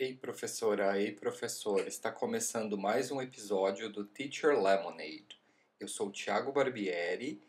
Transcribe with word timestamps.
Ei, 0.00 0.14
professora, 0.14 0.96
ei, 0.96 1.10
professor, 1.10 1.84
está 1.88 2.12
começando 2.12 2.78
mais 2.78 3.10
um 3.10 3.20
episódio 3.20 3.90
do 3.90 4.04
Teacher 4.04 4.50
Lemonade. 4.50 5.42
Eu 5.80 5.88
sou 5.88 6.06
o 6.06 6.12
Thiago 6.12 6.52
Barbieri 6.52 7.42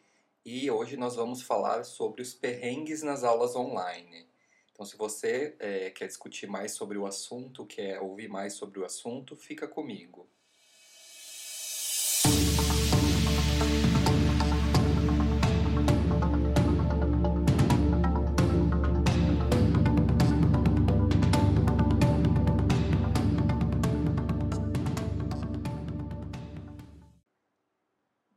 e 0.43 0.71
hoje 0.71 0.97
nós 0.97 1.15
vamos 1.15 1.43
falar 1.43 1.83
sobre 1.83 2.23
os 2.23 2.33
perrengues 2.33 3.03
nas 3.03 3.23
aulas 3.23 3.55
online. 3.55 4.27
Então, 4.71 4.83
se 4.83 4.97
você 4.97 5.55
é, 5.59 5.91
quer 5.91 6.07
discutir 6.07 6.47
mais 6.47 6.71
sobre 6.71 6.97
o 6.97 7.05
assunto, 7.05 7.67
quer 7.67 7.99
ouvir 7.99 8.27
mais 8.27 8.53
sobre 8.53 8.79
o 8.79 8.83
assunto, 8.83 9.35
fica 9.35 9.67
comigo. 9.67 10.27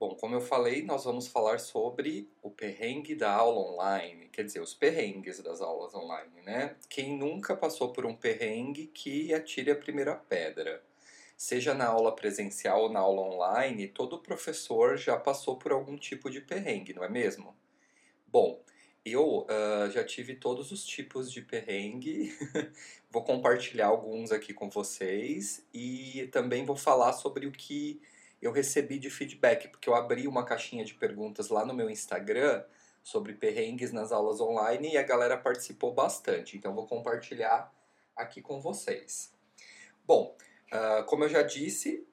Bom, 0.02 0.16
como 0.16 0.34
eu 0.34 0.40
falei, 0.40 0.82
nós 0.82 1.04
vamos 1.04 1.28
falar 1.28 1.60
sobre 1.60 2.28
o 2.42 2.50
perrengue 2.50 3.14
da 3.14 3.32
aula 3.32 3.60
online, 3.60 4.28
quer 4.32 4.42
dizer, 4.42 4.60
os 4.60 4.74
perrengues 4.74 5.38
das 5.38 5.60
aulas 5.60 5.94
online, 5.94 6.42
né? 6.42 6.74
Quem 6.88 7.16
nunca 7.16 7.54
passou 7.54 7.92
por 7.92 8.04
um 8.04 8.12
perrengue 8.12 8.88
que 8.88 9.32
atire 9.32 9.70
a 9.70 9.76
primeira 9.76 10.16
pedra. 10.16 10.82
Seja 11.36 11.72
na 11.72 11.86
aula 11.86 12.16
presencial 12.16 12.82
ou 12.82 12.92
na 12.92 12.98
aula 12.98 13.22
online, 13.22 13.86
todo 13.86 14.18
professor 14.18 14.96
já 14.96 15.16
passou 15.16 15.56
por 15.56 15.70
algum 15.70 15.96
tipo 15.96 16.28
de 16.28 16.40
perrengue, 16.40 16.94
não 16.94 17.04
é 17.04 17.08
mesmo? 17.08 17.54
Bom, 18.26 18.60
eu 19.04 19.46
uh, 19.46 19.88
já 19.92 20.02
tive 20.02 20.34
todos 20.34 20.72
os 20.72 20.84
tipos 20.84 21.30
de 21.30 21.42
perrengue, 21.42 22.36
vou 23.08 23.22
compartilhar 23.22 23.86
alguns 23.86 24.32
aqui 24.32 24.52
com 24.52 24.68
vocês 24.68 25.64
e 25.72 26.28
também 26.32 26.64
vou 26.64 26.74
falar 26.74 27.12
sobre 27.12 27.46
o 27.46 27.52
que 27.52 28.02
eu 28.42 28.50
recebi 28.50 28.98
de 28.98 29.08
feedback, 29.08 29.68
porque 29.68 29.88
eu 29.88 29.94
abri 29.94 30.26
uma 30.26 30.44
caixinha 30.44 30.84
de 30.84 30.94
perguntas 30.94 31.48
lá 31.48 31.64
no 31.64 31.72
meu 31.72 31.88
Instagram 31.88 32.64
sobre 33.02 33.34
perrengues 33.34 33.92
nas 33.92 34.10
aulas 34.10 34.40
online 34.40 34.92
e 34.92 34.98
a 34.98 35.02
galera 35.02 35.38
participou 35.38 35.94
bastante. 35.94 36.56
Então 36.56 36.74
vou 36.74 36.86
compartilhar 36.86 37.72
aqui 38.16 38.42
com 38.42 38.60
vocês. 38.60 39.32
Bom, 40.04 40.36
uh, 40.72 41.04
como 41.04 41.24
eu 41.24 41.28
já 41.28 41.42
disse, 41.42 42.04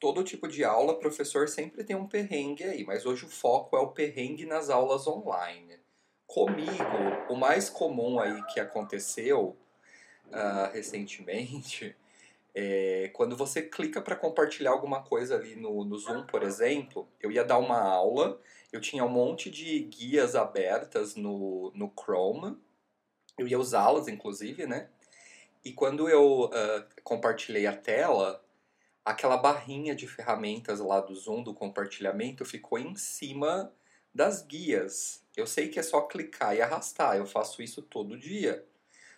todo 0.00 0.24
tipo 0.24 0.48
de 0.48 0.64
aula, 0.64 0.98
professor 0.98 1.48
sempre 1.48 1.84
tem 1.84 1.94
um 1.94 2.08
perrengue 2.08 2.64
aí, 2.64 2.84
mas 2.84 3.06
hoje 3.06 3.24
o 3.24 3.30
foco 3.30 3.76
é 3.76 3.80
o 3.80 3.92
perrengue 3.92 4.46
nas 4.46 4.70
aulas 4.70 5.06
online. 5.06 5.78
Comigo, 6.26 6.72
o 7.28 7.36
mais 7.36 7.70
comum 7.70 8.18
aí 8.18 8.42
que 8.46 8.58
aconteceu 8.58 9.56
uh, 10.26 10.72
recentemente 10.72 11.96
é, 12.54 13.10
quando 13.14 13.36
você 13.36 13.62
clica 13.62 14.00
para 14.00 14.16
compartilhar 14.16 14.70
alguma 14.70 15.02
coisa 15.02 15.36
ali 15.36 15.56
no, 15.56 15.84
no 15.84 15.96
Zoom, 15.98 16.26
por 16.26 16.42
exemplo, 16.42 17.08
eu 17.20 17.30
ia 17.30 17.44
dar 17.44 17.58
uma 17.58 17.80
aula, 17.80 18.40
eu 18.72 18.80
tinha 18.80 19.04
um 19.04 19.08
monte 19.08 19.50
de 19.50 19.80
guias 19.80 20.34
abertas 20.34 21.14
no, 21.14 21.72
no 21.74 21.92
Chrome, 21.98 22.56
eu 23.38 23.46
ia 23.46 23.58
usá-las, 23.58 24.08
inclusive, 24.08 24.66
né? 24.66 24.88
E 25.64 25.72
quando 25.72 26.08
eu 26.08 26.44
uh, 26.44 26.84
compartilhei 27.02 27.66
a 27.66 27.76
tela, 27.76 28.44
aquela 29.04 29.36
barrinha 29.36 29.94
de 29.94 30.06
ferramentas 30.06 30.80
lá 30.80 31.00
do 31.00 31.14
Zoom, 31.14 31.42
do 31.42 31.54
compartilhamento, 31.54 32.44
ficou 32.44 32.78
em 32.78 32.94
cima 32.96 33.72
das 34.14 34.42
guias. 34.42 35.22
Eu 35.36 35.46
sei 35.46 35.68
que 35.68 35.78
é 35.78 35.82
só 35.82 36.02
clicar 36.02 36.56
e 36.56 36.62
arrastar, 36.62 37.16
eu 37.16 37.26
faço 37.26 37.62
isso 37.62 37.82
todo 37.82 38.18
dia. 38.18 38.64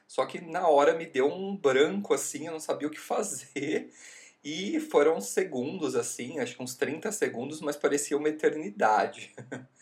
Só 0.06 0.26
que 0.26 0.40
na 0.40 0.68
hora 0.68 0.94
me 0.94 1.06
deu 1.06 1.26
um 1.26 1.56
branco 1.56 2.14
assim, 2.14 2.46
eu 2.46 2.52
não 2.52 2.60
sabia 2.60 2.88
o 2.88 2.90
que 2.90 3.00
fazer. 3.00 3.90
E 4.44 4.80
foram 4.80 5.20
segundos 5.20 5.94
assim, 5.94 6.40
acho 6.40 6.56
que 6.56 6.62
uns 6.64 6.74
30 6.74 7.12
segundos, 7.12 7.60
mas 7.60 7.76
parecia 7.76 8.16
uma 8.16 8.28
eternidade. 8.28 9.32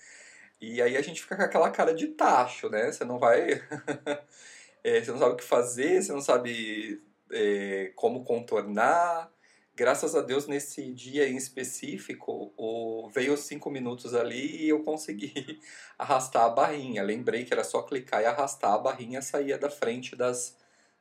E 0.60 0.82
aí 0.82 0.94
a 0.94 1.00
gente 1.00 1.22
fica 1.22 1.36
com 1.36 1.42
aquela 1.42 1.70
cara 1.70 1.94
de 1.94 2.08
tacho, 2.08 2.68
né? 2.68 2.92
Você 2.92 3.02
não 3.02 3.18
vai. 3.18 3.52
é, 4.84 5.02
você 5.02 5.10
não 5.10 5.18
sabe 5.18 5.32
o 5.32 5.36
que 5.36 5.42
fazer, 5.42 6.02
você 6.02 6.12
não 6.12 6.20
sabe 6.20 7.02
é, 7.32 7.92
como 7.96 8.24
contornar 8.24 9.32
graças 9.80 10.14
a 10.14 10.20
Deus, 10.20 10.46
nesse 10.46 10.92
dia 10.92 11.26
em 11.26 11.38
específico, 11.38 12.52
o, 12.54 13.08
veio 13.14 13.34
cinco 13.34 13.70
minutos 13.70 14.14
ali 14.14 14.62
e 14.62 14.68
eu 14.68 14.84
consegui 14.84 15.58
arrastar 15.98 16.44
a 16.44 16.50
barrinha. 16.50 17.02
Lembrei 17.02 17.46
que 17.46 17.54
era 17.54 17.64
só 17.64 17.80
clicar 17.80 18.20
e 18.20 18.26
arrastar 18.26 18.74
a 18.74 18.78
barrinha 18.78 19.22
saía 19.22 19.56
da 19.56 19.70
frente 19.70 20.14
das, 20.14 20.54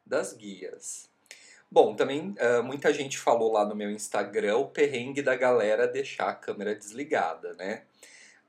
das 0.06 0.32
guias. 0.32 1.10
Bom, 1.70 1.94
também 1.94 2.34
uh, 2.40 2.64
muita 2.64 2.94
gente 2.94 3.20
falou 3.20 3.52
lá 3.52 3.66
no 3.66 3.76
meu 3.76 3.92
Instagram 3.92 4.56
o 4.56 4.70
perrengue 4.70 5.22
da 5.22 5.36
galera 5.36 5.86
deixar 5.86 6.30
a 6.30 6.34
câmera 6.34 6.74
desligada, 6.74 7.54
né? 7.56 7.84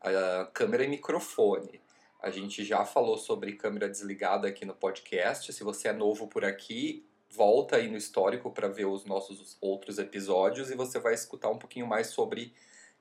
A 0.01 0.45
câmera 0.55 0.85
e 0.85 0.89
microfone. 0.89 1.81
A 2.23 2.31
gente 2.31 2.65
já 2.65 2.85
falou 2.85 3.19
sobre 3.19 3.55
câmera 3.55 3.89
desligada 3.89 4.47
aqui 4.47 4.65
no 4.65 4.77
podcast. 4.77 5.53
Se 5.53 5.65
você 5.65 5.89
é 5.89 5.93
novo 5.93 6.29
por 6.29 6.45
aqui, 6.45 7.05
volta 7.31 7.77
aí 7.77 7.89
no 7.89 7.97
histórico 7.97 8.51
para 8.51 8.69
ver 8.69 8.87
os 8.87 9.05
nossos 9.05 9.57
outros 9.61 9.99
episódios 9.99 10.71
e 10.71 10.75
você 10.75 10.99
vai 10.99 11.15
escutar 11.15 11.49
um 11.49 11.59
pouquinho 11.59 11.87
mais 11.87 12.09
sobre 12.09 12.53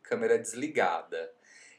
câmera 0.03 0.37
desligada. 0.37 1.31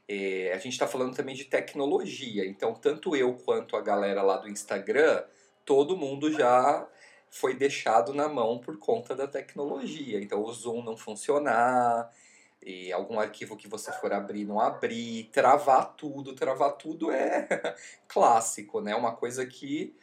É, 0.08 0.52
a 0.52 0.58
gente 0.58 0.72
está 0.72 0.88
falando 0.88 1.14
também 1.14 1.34
de 1.34 1.44
tecnologia, 1.44 2.44
então 2.44 2.74
tanto 2.74 3.14
eu 3.14 3.34
quanto 3.34 3.76
a 3.76 3.80
galera 3.80 4.22
lá 4.22 4.36
do 4.36 4.48
Instagram, 4.48 5.22
todo 5.64 5.96
mundo 5.96 6.32
já 6.32 6.88
foi 7.30 7.54
deixado 7.54 8.12
na 8.12 8.28
mão 8.28 8.58
por 8.58 8.76
conta 8.78 9.14
da 9.14 9.28
tecnologia. 9.28 10.20
Então 10.20 10.42
o 10.42 10.52
Zoom 10.52 10.82
não 10.82 10.96
funcionar, 10.96 12.10
e 12.62 12.92
algum 12.92 13.18
arquivo 13.18 13.56
que 13.56 13.68
você 13.68 13.90
for 13.92 14.12
abrir 14.12 14.44
não 14.44 14.60
abrir, 14.60 15.30
travar 15.32 15.94
tudo, 15.96 16.34
travar 16.34 16.72
tudo 16.72 17.10
é 17.10 17.48
clássico, 18.06 18.80
né? 18.80 18.94
Uma 18.94 19.12
coisa 19.12 19.46
que 19.46 19.96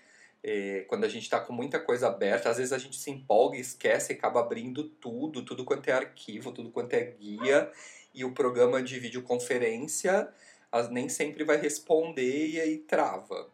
é, 0.43 0.85
quando 0.87 1.03
a 1.03 1.09
gente 1.09 1.23
está 1.23 1.39
com 1.39 1.53
muita 1.53 1.79
coisa 1.79 2.07
aberta, 2.07 2.49
às 2.49 2.57
vezes 2.57 2.73
a 2.73 2.77
gente 2.77 2.97
se 2.97 3.11
empolga, 3.11 3.57
esquece 3.57 4.13
e 4.13 4.15
acaba 4.15 4.39
abrindo 4.39 4.83
tudo, 4.83 5.43
tudo 5.43 5.65
quanto 5.65 5.87
é 5.89 5.93
arquivo, 5.93 6.51
tudo 6.51 6.71
quanto 6.71 6.93
é 6.93 7.03
guia, 7.03 7.71
e 8.13 8.23
o 8.23 8.33
programa 8.33 8.81
de 8.81 8.99
videoconferência 8.99 10.27
as, 10.71 10.89
nem 10.89 11.09
sempre 11.09 11.43
vai 11.43 11.57
responder 11.57 12.47
e 12.47 12.59
aí 12.59 12.77
trava. 12.79 13.49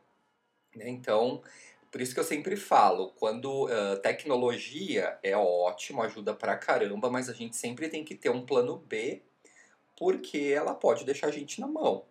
Né? 0.75 0.89
Então, 0.89 1.41
por 1.91 2.01
isso 2.01 2.13
que 2.13 2.19
eu 2.19 2.23
sempre 2.23 2.55
falo, 2.55 3.09
quando 3.11 3.65
uh, 3.65 3.97
tecnologia 4.01 5.17
é 5.21 5.35
ótimo, 5.37 6.01
ajuda 6.01 6.33
pra 6.33 6.57
caramba, 6.57 7.09
mas 7.09 7.29
a 7.29 7.33
gente 7.33 7.55
sempre 7.55 7.87
tem 7.89 8.03
que 8.03 8.15
ter 8.15 8.29
um 8.29 8.45
plano 8.45 8.77
B, 8.77 9.21
porque 9.95 10.53
ela 10.55 10.73
pode 10.73 11.05
deixar 11.05 11.27
a 11.27 11.31
gente 11.31 11.61
na 11.61 11.67
mão. 11.67 12.03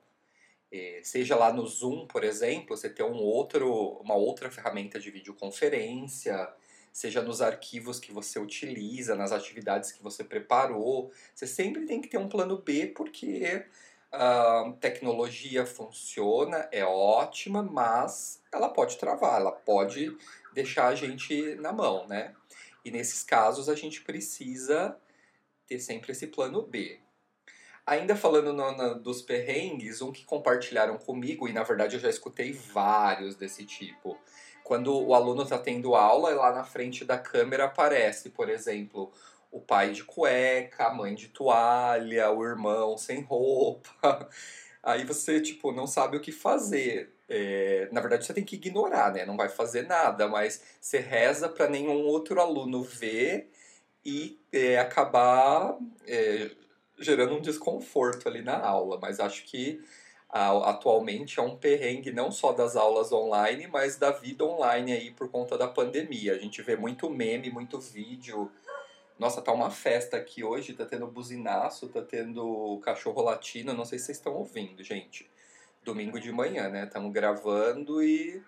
É, 0.72 1.00
seja 1.04 1.36
lá 1.36 1.52
no 1.52 1.66
Zoom, 1.66 2.06
por 2.06 2.24
exemplo, 2.24 2.74
você 2.74 2.88
ter 2.88 3.02
um 3.02 3.18
outro, 3.18 4.00
uma 4.00 4.14
outra 4.14 4.50
ferramenta 4.50 4.98
de 4.98 5.10
videoconferência, 5.10 6.48
seja 6.90 7.20
nos 7.20 7.42
arquivos 7.42 8.00
que 8.00 8.10
você 8.10 8.38
utiliza, 8.38 9.14
nas 9.14 9.32
atividades 9.32 9.92
que 9.92 10.02
você 10.02 10.24
preparou. 10.24 11.12
Você 11.34 11.46
sempre 11.46 11.84
tem 11.84 12.00
que 12.00 12.08
ter 12.08 12.16
um 12.16 12.28
plano 12.28 12.56
B, 12.56 12.86
porque 12.86 13.66
a 14.10 14.72
tecnologia 14.80 15.66
funciona, 15.66 16.68
é 16.72 16.84
ótima, 16.84 17.62
mas 17.62 18.42
ela 18.50 18.70
pode 18.70 18.96
travar, 18.96 19.40
ela 19.40 19.52
pode 19.52 20.16
deixar 20.54 20.88
a 20.88 20.94
gente 20.94 21.54
na 21.56 21.72
mão, 21.72 22.06
né? 22.06 22.34
E 22.84 22.90
nesses 22.90 23.22
casos 23.22 23.68
a 23.68 23.74
gente 23.74 24.02
precisa 24.02 24.96
ter 25.66 25.78
sempre 25.78 26.12
esse 26.12 26.26
plano 26.26 26.62
B. 26.62 26.98
Ainda 27.84 28.14
falando 28.14 28.52
no, 28.52 28.94
dos 29.00 29.22
perrengues, 29.22 30.00
um 30.00 30.12
que 30.12 30.24
compartilharam 30.24 30.96
comigo, 30.98 31.48
e 31.48 31.52
na 31.52 31.64
verdade 31.64 31.96
eu 31.96 32.00
já 32.00 32.08
escutei 32.08 32.52
vários 32.52 33.34
desse 33.34 33.64
tipo. 33.64 34.16
Quando 34.62 34.96
o 34.96 35.14
aluno 35.14 35.42
está 35.42 35.58
tendo 35.58 35.94
aula, 35.96 36.30
lá 36.34 36.52
na 36.52 36.64
frente 36.64 37.04
da 37.04 37.18
câmera 37.18 37.64
aparece, 37.64 38.30
por 38.30 38.48
exemplo, 38.48 39.12
o 39.50 39.60
pai 39.60 39.90
de 39.90 40.04
cueca, 40.04 40.86
a 40.86 40.94
mãe 40.94 41.14
de 41.14 41.28
toalha, 41.28 42.30
o 42.30 42.44
irmão 42.44 42.96
sem 42.96 43.20
roupa. 43.20 44.28
Aí 44.82 45.04
você, 45.04 45.40
tipo, 45.40 45.72
não 45.72 45.86
sabe 45.86 46.16
o 46.16 46.20
que 46.20 46.32
fazer. 46.32 47.12
É, 47.28 47.88
na 47.92 48.00
verdade, 48.00 48.24
você 48.24 48.34
tem 48.34 48.44
que 48.44 48.56
ignorar, 48.56 49.12
né? 49.12 49.24
Não 49.26 49.36
vai 49.36 49.48
fazer 49.48 49.86
nada, 49.86 50.28
mas 50.28 50.62
você 50.80 50.98
reza 50.98 51.48
para 51.48 51.68
nenhum 51.68 52.02
outro 52.04 52.40
aluno 52.40 52.82
ver 52.82 53.50
e 54.04 54.40
é, 54.52 54.78
acabar 54.78 55.78
é, 56.06 56.50
gerando 56.98 57.34
um 57.34 57.40
desconforto 57.40 58.28
ali 58.28 58.42
na 58.42 58.58
aula, 58.58 58.98
mas 59.00 59.20
acho 59.20 59.44
que 59.44 59.80
atualmente 60.28 61.38
é 61.38 61.42
um 61.42 61.56
perrengue 61.56 62.10
não 62.10 62.32
só 62.32 62.52
das 62.52 62.74
aulas 62.74 63.12
online, 63.12 63.66
mas 63.66 63.96
da 63.96 64.10
vida 64.10 64.44
online 64.44 64.92
aí 64.92 65.10
por 65.10 65.28
conta 65.28 65.58
da 65.58 65.68
pandemia. 65.68 66.34
A 66.34 66.38
gente 66.38 66.62
vê 66.62 66.74
muito 66.74 67.10
meme, 67.10 67.50
muito 67.50 67.78
vídeo. 67.78 68.50
Nossa, 69.18 69.42
tá 69.42 69.52
uma 69.52 69.70
festa 69.70 70.16
aqui 70.16 70.42
hoje, 70.42 70.72
tá 70.72 70.86
tendo 70.86 71.06
buzinaço, 71.06 71.88
tá 71.88 72.00
tendo 72.02 72.80
cachorro 72.82 73.22
latino, 73.22 73.74
não 73.74 73.84
sei 73.84 73.98
se 73.98 74.06
vocês 74.06 74.18
estão 74.18 74.34
ouvindo, 74.34 74.82
gente. 74.82 75.30
Domingo 75.84 76.18
de 76.18 76.32
manhã, 76.32 76.68
né? 76.70 76.84
Estamos 76.84 77.12
gravando 77.12 78.02
e 78.02 78.42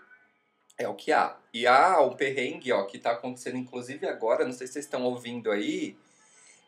É 0.76 0.88
o 0.88 0.94
que 0.94 1.12
há. 1.12 1.36
E 1.52 1.66
há 1.66 2.00
um 2.00 2.16
perrengue, 2.16 2.72
ó, 2.72 2.84
que 2.84 2.98
tá 2.98 3.12
acontecendo 3.12 3.56
inclusive 3.56 4.06
agora, 4.08 4.44
não 4.44 4.52
sei 4.52 4.66
se 4.66 4.74
vocês 4.74 4.84
estão 4.84 5.04
ouvindo 5.04 5.50
aí, 5.50 5.96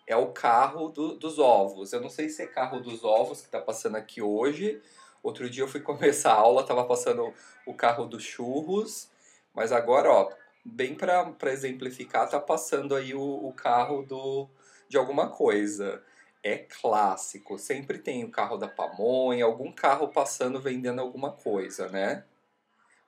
é 0.07 0.17
o 0.17 0.29
carro 0.29 0.89
do, 0.89 1.17
dos 1.17 1.39
ovos. 1.39 1.93
Eu 1.93 2.01
não 2.01 2.09
sei 2.09 2.29
se 2.29 2.43
é 2.43 2.47
carro 2.47 2.81
dos 2.81 3.03
ovos 3.03 3.43
que 3.43 3.49
tá 3.49 3.61
passando 3.61 3.97
aqui 3.97 4.23
hoje. 4.23 4.81
Outro 5.23 5.51
dia 5.51 5.65
eu 5.65 5.69
fui 5.69 5.81
começar 5.83 6.33
a 6.33 6.37
aula, 6.37 6.65
tava 6.65 6.85
passando 6.85 7.33
o 7.67 7.75
carro 7.75 8.07
dos 8.07 8.23
churros, 8.23 9.11
mas 9.53 9.73
agora, 9.73 10.11
ó, 10.11 10.31
bem 10.65 10.95
para 10.95 11.53
exemplificar, 11.53 12.29
tá 12.29 12.39
passando 12.39 12.95
aí 12.95 13.15
o, 13.15 13.21
o 13.21 13.53
carro 13.53 14.03
do, 14.03 14.49
de 14.89 14.97
alguma 14.97 15.29
coisa. 15.29 16.03
É 16.43 16.59
clássico, 16.59 17.59
sempre 17.59 17.99
tem 17.99 18.23
o 18.23 18.31
carro 18.31 18.57
da 18.57 18.69
pamonha, 18.69 19.45
algum 19.45 19.73
carro 19.73 20.09
passando 20.09 20.61
vendendo 20.61 21.01
alguma 21.01 21.33
coisa, 21.33 21.89
né? 21.89 22.25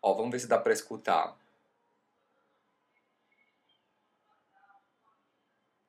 Ó, 0.02 0.12
vamos 0.14 0.32
ver 0.32 0.40
se 0.40 0.48
dá 0.48 0.58
para 0.58 0.72
escutar. 0.72 1.36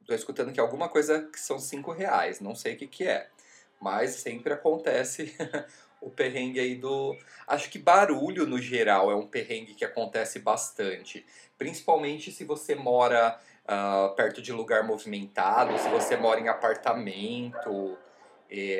Estou 0.09 0.17
escutando 0.17 0.51
que 0.51 0.59
alguma 0.59 0.89
coisa 0.89 1.21
que 1.31 1.39
são 1.39 1.59
cinco 1.59 1.91
reais, 1.91 2.39
não 2.39 2.55
sei 2.55 2.73
o 2.73 2.77
que, 2.77 2.87
que 2.87 3.07
é. 3.07 3.27
Mas 3.79 4.15
sempre 4.15 4.51
acontece 4.51 5.35
o 6.01 6.09
perrengue 6.09 6.59
aí 6.59 6.73
do. 6.73 7.15
Acho 7.45 7.69
que 7.69 7.77
barulho 7.77 8.47
no 8.47 8.59
geral 8.59 9.11
é 9.11 9.15
um 9.15 9.27
perrengue 9.27 9.75
que 9.75 9.85
acontece 9.85 10.39
bastante. 10.39 11.23
Principalmente 11.59 12.31
se 12.31 12.43
você 12.43 12.73
mora 12.73 13.39
uh, 13.65 14.15
perto 14.15 14.41
de 14.41 14.51
lugar 14.51 14.83
movimentado, 14.83 15.77
se 15.77 15.87
você 15.89 16.17
mora 16.17 16.39
em 16.39 16.47
apartamento. 16.47 17.95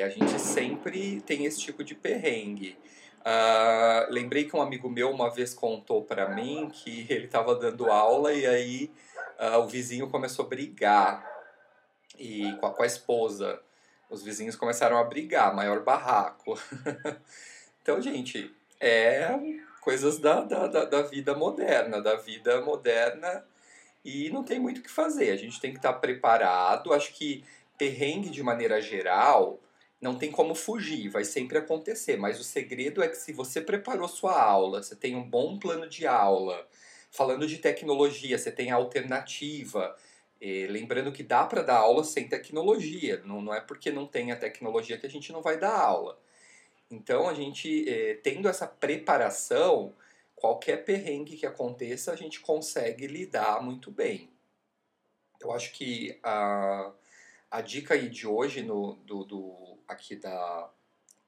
a 0.04 0.08
gente 0.08 0.36
sempre 0.40 1.20
tem 1.20 1.44
esse 1.44 1.60
tipo 1.60 1.84
de 1.84 1.94
perrengue. 1.94 2.76
Uh, 3.20 4.10
lembrei 4.10 4.44
que 4.44 4.56
um 4.56 4.62
amigo 4.62 4.88
meu 4.88 5.10
uma 5.10 5.30
vez 5.30 5.52
contou 5.52 6.02
para 6.02 6.30
mim 6.30 6.70
que 6.72 7.06
ele 7.10 7.26
estava 7.26 7.54
dando 7.54 7.90
aula 7.90 8.32
e 8.32 8.46
aí 8.46 8.90
uh, 9.38 9.58
o 9.58 9.66
vizinho 9.66 10.08
começou 10.08 10.46
a 10.46 10.48
brigar 10.48 11.30
e 12.18 12.50
com 12.56 12.66
a, 12.66 12.70
com 12.72 12.82
a 12.82 12.86
esposa. 12.86 13.60
Os 14.08 14.22
vizinhos 14.22 14.56
começaram 14.56 14.98
a 14.98 15.04
brigar, 15.04 15.54
maior 15.54 15.82
barraco. 15.82 16.58
então, 17.82 18.00
gente, 18.00 18.54
é 18.80 19.28
coisas 19.80 20.18
da, 20.18 20.40
da, 20.42 20.66
da, 20.66 20.84
da 20.84 21.02
vida 21.02 21.34
moderna, 21.34 22.00
da 22.00 22.16
vida 22.16 22.60
moderna 22.62 23.44
e 24.04 24.30
não 24.30 24.42
tem 24.42 24.58
muito 24.58 24.78
o 24.78 24.82
que 24.82 24.90
fazer. 24.90 25.30
A 25.30 25.36
gente 25.36 25.60
tem 25.60 25.72
que 25.72 25.78
estar 25.78 25.92
preparado. 25.94 26.92
Acho 26.92 27.12
que 27.12 27.44
perrengue 27.78 28.30
de 28.30 28.42
maneira 28.42 28.80
geral 28.80 29.58
não 30.00 30.16
tem 30.16 30.30
como 30.30 30.54
fugir, 30.54 31.08
vai 31.08 31.24
sempre 31.24 31.58
acontecer. 31.58 32.16
Mas 32.16 32.40
o 32.40 32.44
segredo 32.44 33.02
é 33.02 33.08
que 33.08 33.16
se 33.16 33.32
você 33.32 33.60
preparou 33.60 34.08
sua 34.08 34.40
aula, 34.40 34.82
você 34.82 34.96
tem 34.96 35.14
um 35.14 35.28
bom 35.28 35.58
plano 35.58 35.88
de 35.88 36.06
aula, 36.06 36.66
falando 37.10 37.46
de 37.46 37.58
tecnologia, 37.58 38.38
você 38.38 38.50
tem 38.50 38.70
alternativa. 38.70 39.96
E 40.40 40.66
lembrando 40.66 41.12
que 41.12 41.22
dá 41.22 41.44
para 41.44 41.62
dar 41.62 41.78
aula 41.78 42.02
sem 42.02 42.28
tecnologia, 42.28 43.22
não, 43.26 43.42
não 43.42 43.54
é 43.54 43.60
porque 43.60 43.90
não 43.90 44.06
tem 44.06 44.32
a 44.32 44.36
tecnologia 44.36 44.98
que 44.98 45.06
a 45.06 45.10
gente 45.10 45.32
não 45.32 45.42
vai 45.42 45.58
dar 45.58 45.78
aula. 45.78 46.18
Então, 46.90 47.28
a 47.28 47.34
gente, 47.34 47.88
eh, 47.88 48.14
tendo 48.22 48.48
essa 48.48 48.66
preparação, 48.66 49.94
qualquer 50.34 50.84
perrengue 50.84 51.36
que 51.36 51.46
aconteça, 51.46 52.12
a 52.12 52.16
gente 52.16 52.40
consegue 52.40 53.06
lidar 53.06 53.62
muito 53.62 53.90
bem. 53.90 54.30
Eu 55.40 55.52
acho 55.52 55.72
que 55.72 56.18
a, 56.22 56.92
a 57.50 57.60
dica 57.60 57.94
aí 57.94 58.08
de 58.08 58.26
hoje 58.26 58.62
no, 58.62 58.94
do, 59.04 59.24
do, 59.24 59.69
aqui 59.90 60.16
da, 60.16 60.70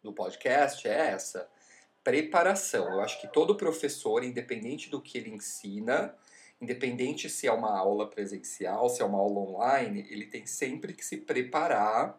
do 0.03 0.12
podcast 0.12 0.87
é 0.87 1.11
essa, 1.11 1.49
preparação. 2.03 2.93
Eu 2.93 3.00
acho 3.00 3.20
que 3.20 3.29
todo 3.29 3.56
professor, 3.56 4.25
independente 4.25 4.91
do 4.91 5.00
que 5.00 5.19
ele 5.19 5.31
ensina, 5.31 6.14
independente 6.61 7.29
se 7.29 7.47
é 7.47 7.53
uma 7.53 7.76
aula 7.76 8.09
presencial, 8.09 8.88
se 8.88 9.03
é 9.03 9.05
uma 9.05 9.19
aula 9.19 9.41
online, 9.41 10.06
ele 10.09 10.26
tem 10.26 10.47
sempre 10.47 10.93
que 10.93 11.05
se 11.05 11.19
preparar, 11.19 12.19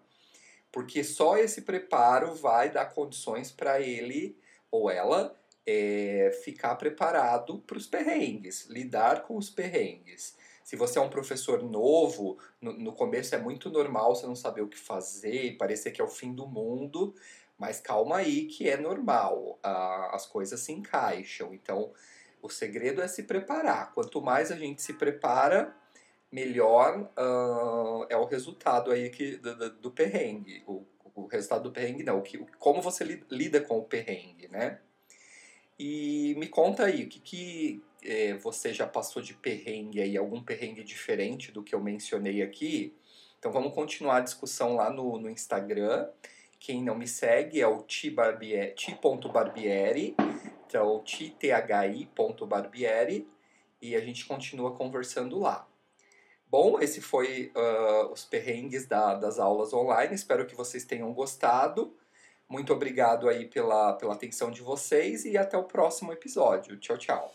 porque 0.71 1.03
só 1.03 1.37
esse 1.37 1.61
preparo 1.61 2.33
vai 2.33 2.69
dar 2.69 2.93
condições 2.93 3.51
para 3.51 3.79
ele 3.79 4.37
ou 4.71 4.89
ela 4.89 5.35
é, 5.65 6.31
ficar 6.43 6.75
preparado 6.75 7.59
para 7.59 7.77
os 7.77 7.87
perrengues, 7.87 8.65
lidar 8.67 9.23
com 9.23 9.37
os 9.37 9.49
perrengues. 9.49 10.35
Se 10.63 10.75
você 10.75 10.97
é 10.97 11.01
um 11.01 11.09
professor 11.09 11.61
novo, 11.61 12.37
no, 12.61 12.73
no 12.73 12.93
começo 12.93 13.35
é 13.35 13.37
muito 13.37 13.69
normal 13.69 14.15
você 14.15 14.25
não 14.25 14.35
saber 14.35 14.61
o 14.61 14.67
que 14.67 14.79
fazer, 14.79 15.57
parecer 15.57 15.91
que 15.91 16.01
é 16.01 16.03
o 16.03 16.07
fim 16.07 16.33
do 16.33 16.47
mundo, 16.47 17.13
mas 17.57 17.79
calma 17.79 18.17
aí 18.17 18.45
que 18.45 18.69
é 18.69 18.77
normal, 18.77 19.59
as 19.61 20.25
coisas 20.25 20.59
se 20.59 20.71
encaixam. 20.71 21.53
Então, 21.53 21.91
o 22.41 22.49
segredo 22.49 23.01
é 23.01 23.07
se 23.07 23.23
preparar. 23.23 23.93
Quanto 23.93 24.21
mais 24.21 24.51
a 24.51 24.55
gente 24.55 24.81
se 24.81 24.93
prepara, 24.93 25.75
melhor 26.31 27.09
uh, 27.17 28.05
é 28.09 28.17
o 28.17 28.25
resultado 28.25 28.91
aí 28.91 29.09
que, 29.09 29.37
do, 29.37 29.69
do 29.69 29.91
perrengue. 29.91 30.63
O, 30.67 30.85
o, 31.15 31.27
resultado 31.27 31.63
do 31.63 31.71
perrengue 31.71 32.03
não, 32.03 32.19
o 32.19 32.21
que, 32.21 32.39
como 32.57 32.81
você 32.81 33.03
lida 33.29 33.61
com 33.61 33.77
o 33.77 33.83
perrengue, 33.83 34.47
né? 34.47 34.79
E 35.77 36.35
me 36.37 36.47
conta 36.47 36.85
aí, 36.85 37.03
o 37.03 37.09
que, 37.09 37.19
que 37.19 37.83
é, 38.03 38.35
você 38.35 38.73
já 38.73 38.87
passou 38.87 39.21
de 39.21 39.33
perrengue 39.33 40.01
aí, 40.01 40.15
algum 40.15 40.41
perrengue 40.41 40.83
diferente 40.83 41.51
do 41.51 41.63
que 41.63 41.73
eu 41.73 41.81
mencionei 41.81 42.41
aqui? 42.41 42.95
Então 43.39 43.51
vamos 43.51 43.73
continuar 43.73 44.17
a 44.17 44.21
discussão 44.21 44.75
lá 44.75 44.89
no, 44.89 45.19
no 45.19 45.29
Instagram. 45.29 46.07
Quem 46.59 46.81
não 46.81 46.95
me 46.95 47.07
segue 47.07 47.59
é 47.59 47.67
o 47.67 47.81
ti.barbieri, 47.81 50.15
então 50.65 51.03
ti.barbieri, 51.03 53.27
e 53.81 53.95
a 53.95 53.99
gente 53.99 54.25
continua 54.25 54.73
conversando 54.73 55.39
lá. 55.39 55.67
Bom, 56.47 56.79
esse 56.79 57.01
foi 57.01 57.51
uh, 57.55 58.13
os 58.13 58.23
perrengues 58.23 58.85
da, 58.85 59.15
das 59.15 59.39
aulas 59.39 59.73
online. 59.73 60.13
Espero 60.13 60.45
que 60.45 60.55
vocês 60.55 60.85
tenham 60.85 61.11
gostado. 61.11 61.97
Muito 62.53 62.71
obrigado 62.71 63.27
aí 63.27 63.45
pela, 63.45 63.93
pela 63.93 64.13
atenção 64.13 64.51
de 64.51 64.61
vocês 64.61 65.25
e 65.25 65.35
até 65.35 65.57
o 65.57 65.63
próximo 65.63 66.13
episódio. 66.13 66.77
Tchau, 66.77 66.99
tchau. 66.99 67.33